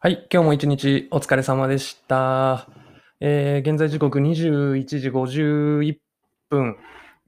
[0.00, 2.68] はい、今日も一日お疲れ様でした。
[3.18, 5.98] えー現在時刻21時51
[6.48, 6.76] 分。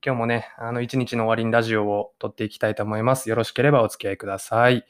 [0.06, 3.28] 今日もね、あの一日の終わりにラジオを撮っていきたいと思います。
[3.28, 4.86] よろしければお付き合いください。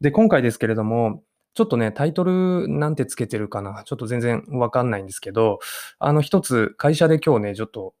[0.00, 1.22] で、今回ですけれども、
[1.52, 5.58] ちょっとね、タイトルなんてつけてるかなちょっと全然わかんないんですけど、
[5.98, 7.92] あの一つ会社で今日ね、ちょっと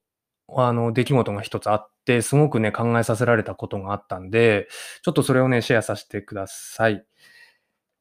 [0.48, 4.68] あの出来事が一つあって、すごくね、考えさせられたことがあったんで、
[5.02, 7.04] ちょっとそれをね、シェアさせてください。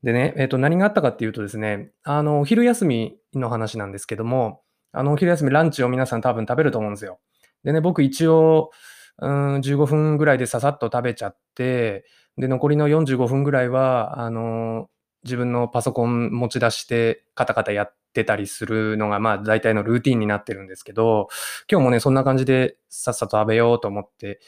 [0.06, 7.20] でね、えっ、と、何があったかっていうとですね、あの、お昼休みの話なんですけども、あの、お昼休みランチを皆さん多分食べると思うんですよ。
[7.64, 8.70] でね、僕一応、
[9.18, 12.06] うん、15分ぐらいでささっと食べちゃって、
[12.38, 14.90] で、残りの45分ぐらいは、あの、
[15.24, 21.30] 自分のパソコン持ち出してカタカタやってたりするのが、まあ、大体のルーティンになってるんですけど、
[21.68, 24.40] 今日もね、そんな感じでさっさと食べようと思って、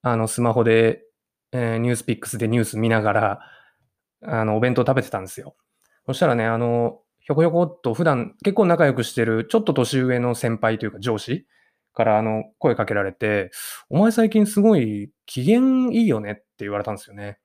[0.00, 1.02] あの、スマホで、
[1.52, 3.40] えーニュースピックスでニュース見ながら、
[4.24, 5.56] あの、お弁当食べてたんですよ。
[6.06, 11.46] そしたらね、あの、ひょこひょこっと普段結構仲良くしてる、ちょっと年上の先輩というか上司
[11.94, 13.50] から、あの、声かけられて、
[13.88, 17.38] お前最近すごい機嫌いいよねって言われたんですよね。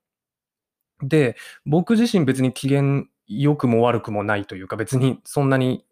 [1.01, 5.85] で、僕自身別に機嫌良くも悪くもないというか、別にそんなに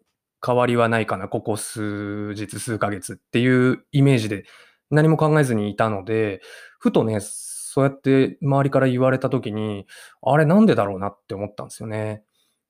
[0.44, 4.44] 変わりはないかな、ここ数日、数ヶ月っていうイメージで
[4.90, 6.40] 何も考えずにいたので、
[6.78, 7.20] ふとね、
[7.78, 9.86] そうやって周りから言われた時に、
[10.20, 12.24] あれなんでだろうなって思ったんですよね。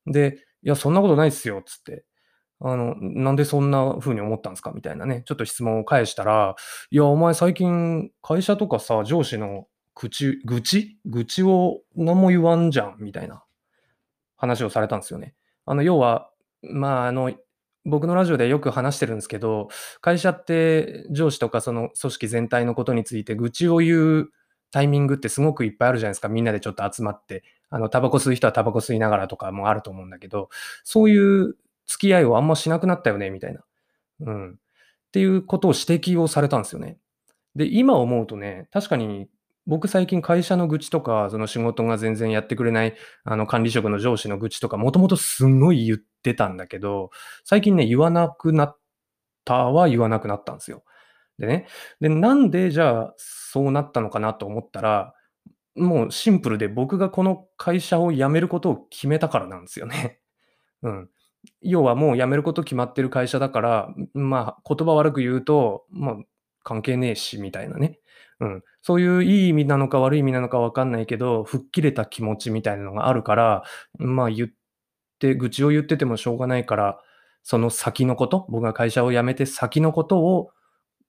[0.06, 2.04] で、いや、そんなことないっすよ、つって。
[2.60, 4.72] あの、なんでそんな風に思ったんですか？
[4.72, 6.56] みたいなね、ちょっと質問を返したら、
[6.90, 10.98] いや、お前最近会社とかさ、上司の愚痴、愚痴？
[11.06, 13.42] 愚痴を何も言わんじゃん、みたいな
[14.36, 15.34] 話をされたんですよね。
[15.64, 17.32] あの、要は、まあ、あの、
[17.86, 19.68] 僕のラジオでよく話してるんですけど、
[20.02, 24.30] 会社って上司とかその組織全体のことについて愚痴を言う
[24.70, 26.28] タイミングってすごくいっぱいあるじゃないですか。
[26.28, 30.48] みんなでちょっと集まって、あの、タバコ吸う人はタバコ吸いながらとかもあると思うんだけど、
[30.84, 31.56] そういう
[31.86, 33.64] 付き合いをあんましなくなったよね、みたいな。
[34.20, 34.52] うん。
[34.52, 34.54] っ
[35.12, 36.98] ていうことを指摘をされたんですよね。
[37.56, 39.28] で、今思うとね、確かに
[39.68, 47.10] 僕最近会社の愚痴とか、その仕事が全然やってくれない、あの管理職の上司の愚痴とか、もともとすんごい言ってたんだけど、
[47.44, 48.78] 最近ね、言わなくなっ
[49.44, 50.84] たは言わなくなったんですよ。
[51.38, 51.66] でね、
[52.00, 55.14] で、なんでじゃあそうなったのかなと思ったら、
[55.76, 60.20] もうシンプルで僕がこの会社を辞めることを決めたからなんですよね。
[60.82, 61.10] うん。
[61.62, 66.16] 要はもう辞めること決まってる会社だから、まあ言葉悪く言うと、まあ
[66.64, 68.00] 関係ねえし、みたいなね。
[68.40, 68.64] うん。
[68.82, 73.64] そういういい意味なのか悪い意味なのかわかんないけど、吹っ切れた気持ちみたいなのがあるから、
[73.98, 74.48] まあ言っ
[75.18, 77.00] て、愚痴を言っててもしょうがないから、
[77.42, 80.50] その先のこと、僕が会社を辞めて先のことを、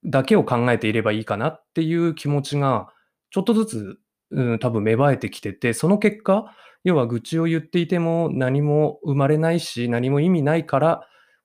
[0.05, 2.89] だけを考えていればいいかなっていう気持ちが、
[3.31, 3.99] ちょっとずつ、
[4.31, 11.01] うん、多分芽生えてきてて、その結果、要は愚痴を言っていても何も生まれないし、何も意味ないから、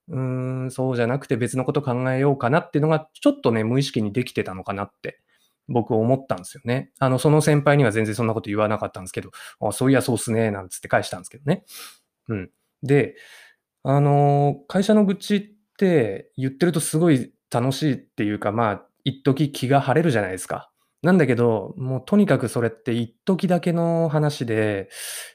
[0.09, 5.21] うーん、そうじゃなくて別のこと考えようかなっていうのが、ちょっとね、無意識にできてたのかなって、
[5.69, 6.91] 僕思ったんですよね。
[6.99, 11.65] あの、その先輩には全然そんなこと言わなかったんですけど、あ、そういやそうっすね、なんつって返したんですけどね。
[12.29, 12.51] うん。
[12.83, 13.17] で、
[13.83, 15.43] あの、会社の愚痴っ
[15.79, 20.71] て言ってるとすごい楽しいっていうか、まあ、一時気が晴れるじゃないですか。
[21.03, 24.89] なんだけど、もうとにかくそれって一時だけの話で、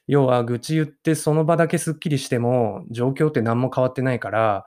[0.07, 4.65] 要は愚痴言ってその場だけスッキリしても、状況って何も変わってないから、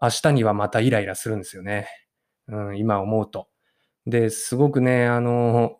[0.00, 1.88] 明日にはまたイライラするんですよね。
[2.48, 3.48] うん、今思うと。
[4.06, 5.78] で、すごくね、あの、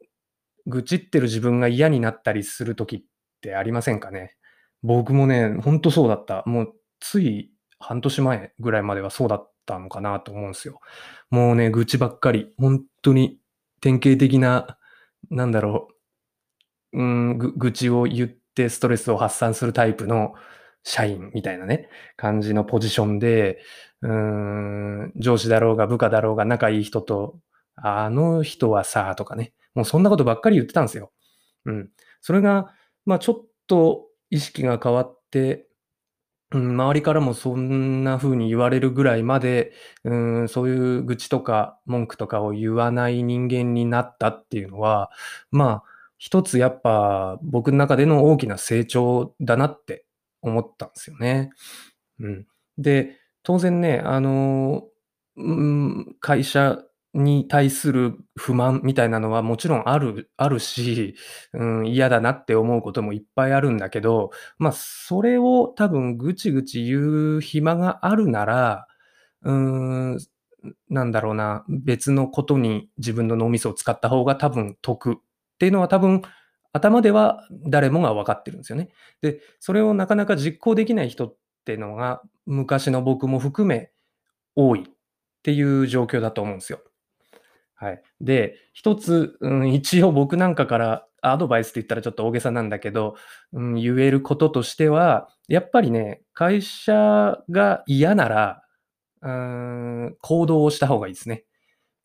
[0.66, 3.03] 愚痴ってる自分が嫌になったりする時っ
[3.43, 4.37] てありませんかね。
[4.83, 6.44] 僕もね、ほんとそうだった。
[6.47, 10.80] もうつい半年前ぐらいまではそうだったのかなと思うんですよ。
[11.30, 12.52] もうね、愚痴ばっかり。
[12.58, 13.38] 本当に
[13.80, 14.78] 典型的な、
[15.30, 15.88] なんだろ
[16.92, 20.34] う、うん、愚痴を言ってストレスを発散するタイプの
[20.84, 23.60] 社員みたいなね、感じのポジションで、
[24.02, 27.38] うん、上司だろうが部下だろうが仲いい人と、
[27.76, 31.12] あの人はさ、とかね、もうそんなことばっかり言ってたんですよ。
[31.65, 31.88] うん。
[32.20, 32.74] それが、
[33.06, 35.66] まあちょっと意識が変わって、
[36.53, 39.72] うん、周りからもそんな風に言われるぐらいまで、
[40.04, 40.15] う
[40.45, 45.10] ん、そういう愚痴とか文句とかを言わない人間になったっていうのは、
[45.51, 45.83] まあ、
[46.19, 50.04] 一つやっぱ僕の中での大きな成長だなって
[50.43, 51.51] 思ったんですよね。
[52.21, 52.47] うん。
[52.78, 54.84] で、当然ね、あの、
[55.37, 56.78] うん、会社
[57.14, 61.14] に対する不満みたいなのはもちろんある、 あるし、
[61.53, 68.86] うん、嫌だなって思うこともいっぱいあるんだけど、まあ、それを多分ぐちぐち言う暇があるなら、
[69.42, 70.18] うん、
[70.88, 75.16] なんだろうな、別のことに自分の脳みそを使った方が多分得っ
[75.58, 76.22] ていうのは多分
[76.72, 78.88] 頭では誰もが分かってるんですよね。
[79.20, 83.91] で、それをなかなか実行できない人っていうのが、昔の僕も含め
[84.56, 84.92] 多いっ
[85.42, 86.80] ていう状況だと思うんですよ。
[87.82, 88.02] はい。
[88.20, 93.16] で、一つ、うん、一応僕なんかからアドバイスって言ったらちょっと大げさなんだけど、
[93.52, 98.62] うん、言えることとしては、やっぱりね、会社が嫌なら、
[99.22, 101.44] うん、行動をした方がいいですね。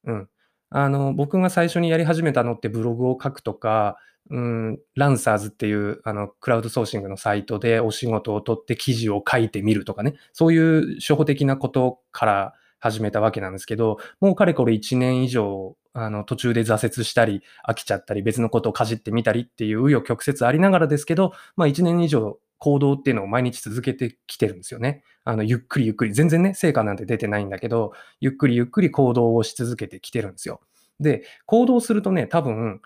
[0.06, 0.30] うん。
[0.72, 3.98] あの、僕が最初にやり始めたのってブログを書くとか、
[4.32, 25.04] うん、ランサーズっていうあのクラウドソーシングのサイトでお仕事を取って記事を書いてみるとかね、そういう初歩的なことから始めたわけなんですけど、もうかれこれ1年以上、あの途中で挫折したり、飽きちゃったり、別のことをかじってみたりっていう紆余曲折ありながらですけど、まあ1年以上行動っていうのを毎日続けてきてるんですよね。
[25.24, 30.62] あの、ゆっくりゆっくり、全然ね、成果なんて出てないんだけど、ゆっくりゆっくり行動をし続けてきてるんですよ。
[31.00, 32.82] で、行動するとね、多分、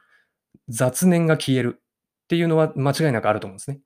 [0.67, 3.79] 雑念が消えるっていうのは間違いなくあると思うんですね。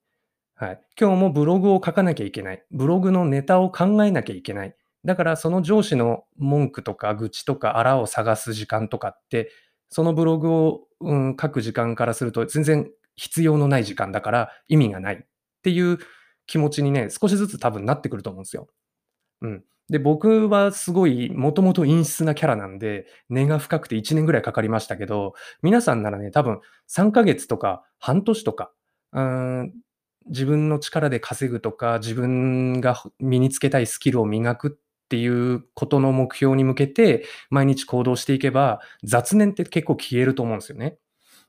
[0.56, 0.82] はい。
[1.00, 2.64] 今日もブログを書かなきゃいけない。
[2.72, 4.76] ブログのネタを考えなきゃいけない。
[5.06, 9.52] だからその上司の文句とか愚痴とかあらを探す時間とかって、
[9.90, 15.26] そのブログを、うん、書く時間からすると全然必要のない時間だから意味がないっ
[15.62, 16.00] ていう
[16.48, 18.68] 気持ちにね、少しずつ多分なってくると思うんですよ。
[19.42, 19.64] うん。
[19.90, 26.60] で、僕はすごい、もともと陰湿なキャラなんで、根が深くて1年ぐらいかかりましたけど、皆さんならね、多分
[26.90, 28.72] 3ヶ月とか半年とか、
[29.14, 29.74] うん、
[30.28, 34.72] 自分の力で稼ぐとか、自分が身につけたいスキルを磨くっ
[35.06, 40.98] っていうことの目標に向けて、毎日行動していけば、雑念って結構消えると思うんですよね。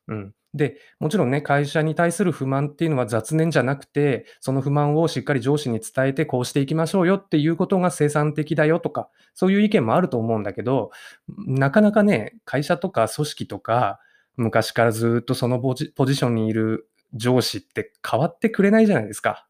[0.08, 0.34] うん。
[0.54, 10.90] で、もちろんね、会社に対する不満っていうのは雑念じゃなくて、その不満をしっかり上司に伝えて、こうしていきましょうよっていうことが生産的だよとか、そういう意見もあると思うんだけど、
[11.36, 14.00] なかなかね、会社とか組織とか、
[14.36, 19.46] 昔からずっとそのポジションにいる上司って変わってくれないじゃないですか。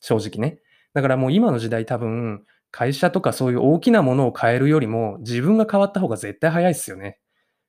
[0.00, 0.60] 正直ね。
[0.92, 2.44] だからもう今の時代多分、
[2.74, 7.20] 会社とかそういう大きなものを変えるよりも、自分が変わった方が絶対早いですよね。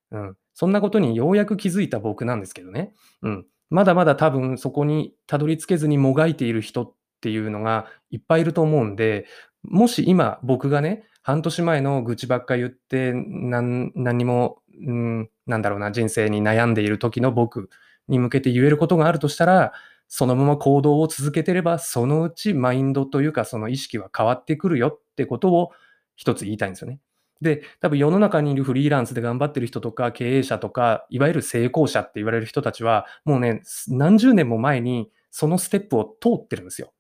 [0.10, 0.36] うん。
[0.56, 2.92] そんなことにようやく気づいた僕なんですけどね。
[3.22, 3.46] うん。
[3.70, 9.28] まだまだ多分そこにたどり着けずにもがいている人っていうのがいっぱいいると思うんで、
[9.62, 17.70] もし今僕がね、半年前の愚痴ばっか言って、何何にも、うん、なんだろうな、人生に悩んでいる時の僕
[18.08, 19.72] に向けて言えることがあるとしたら、
[20.08, 25.72] そのまま行動を続けてれば、そのうちマインドというか、その意識は変わってくるよってことを
[26.16, 27.00] 一つ言いたいんですよね。
[27.42, 36.94] で、多分世の中にいるフリーランスで頑張ってる人とか経営者とか、いわゆる成功者って言われる人たちは、もうね、何十年も前にそのステップを通ってるんですよ。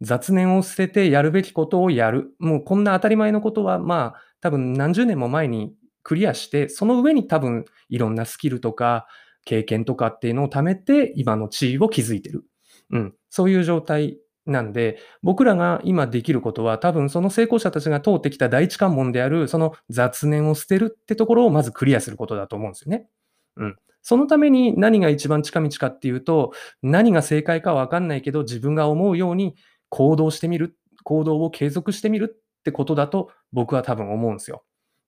[0.00, 2.34] 雑念を捨ててやるべきことをやる。
[2.38, 9.06] もうこんな当たり前のことは、まあ、多分何十年も前にクリアして、その上に多分いろんなスキルとか
[9.44, 12.44] 経験とかっていうのを貯めて、今の地位を築いてる。
[12.90, 13.14] うん。
[13.30, 23.08] そういう状態なんで、僕らが今できることは、多分その成功者たちが通ってきた第一関門である、その雑念を捨てるってところをまずクリアすることだと思うんですよね。
[23.56, 23.76] うん。
[24.02, 26.52] そのために何が一番近道かっていうと、
[26.82, 29.54] 何が正解かわかんないけど、自分が思うように
[29.88, 34.64] 行動してみる、行動を継続してみるってことだと僕は多分思うんですよ。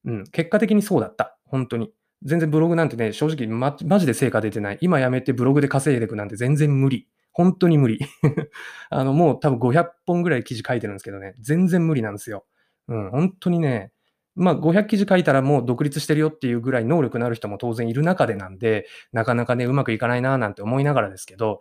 [0.07, 0.25] うん。
[0.25, 1.37] 結果的にそうだった。
[1.45, 1.93] 本当に。
[2.23, 4.79] 全然ブログなんてね、正直ま、マジで成果出てない。
[4.81, 7.09] 今やめてブログで稼いでいくなんて全然無理。
[7.33, 8.01] 本当に無理。
[8.91, 12.47] あの、もう多分500本ぐらい記事書いてるんですけどね、全然無理なんですよ。
[12.89, 13.93] うん、本当にね、
[14.35, 21.61] まあ、500記事書いたらもう独立してるよっていうぐらい能力のある人も当然いる中でなんで、なかなかね、うまくいかないななんて思いながらですけど、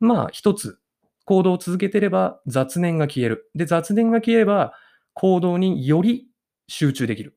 [0.00, 0.78] まあ、一つ、
[1.24, 3.50] 行動を続けてれば雑念が消える。
[3.54, 4.72] で、雑念が消えれば
[5.14, 6.26] 行動により
[6.68, 7.36] 集中できる。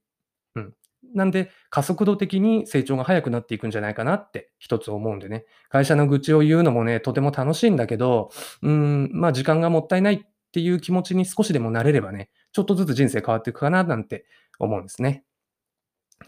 [0.55, 0.73] うん
[1.13, 5.45] なんで、加速度的に成長が早くなっていくんじゃないかなって一つ思うんでね。
[5.69, 8.29] 会社の愚痴を言うのもね、とても楽しいんだけど、
[8.61, 10.19] うん、まあ時間がもったいないっ
[10.51, 14.27] ていう気持ちに少しでもなれればね、ちょっとずつ人生変わっていくかななんて
[14.59, 15.23] 思うんですね。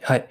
[0.01, 0.27] はい。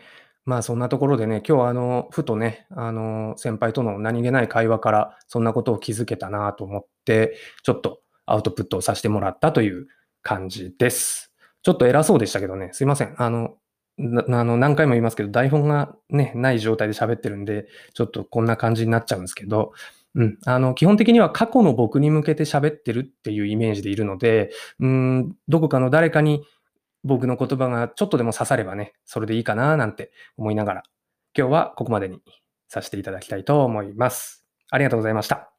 [0.46, 9.86] まあそんなところでね、今日はあの、ふとね、あの、先輩との何気ない会話からそんなことを気づけたなと思って、ちょっとアウトプットをさせてもらったという
[10.22, 11.32] 感じです。
[11.62, 13.14] ちょっと偉そうでしたけどね、すいません。
[13.16, 13.58] あの、
[13.96, 19.72] なあの、何回も言いますけど、台本がね、ない状態で喋ってるんで、ちょっとこんな感じになっちゃうんですけど、
[20.14, 20.38] うん。
[20.46, 26.44] あの、基本的には過去の僕に向けて喋ってるっていうイメージでいるので、うん、どこかの誰かに
[27.02, 30.82] 僕の言葉がちょっとでも刺さればね、それでいいかななんて思いながら、
[31.36, 32.22] 今日はここまでに
[32.68, 34.44] させていただきたいと思います。
[34.70, 35.53] ありがとうございました。